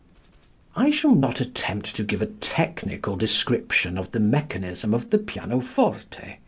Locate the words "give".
2.03-2.23